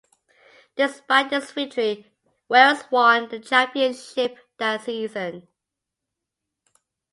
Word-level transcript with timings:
Despite 0.77 1.29
this 1.29 1.51
victory 1.51 2.11
Wales 2.49 2.85
won 2.89 3.29
the 3.29 3.39
championship 3.39 4.35
that 4.57 4.81
season. 4.81 5.47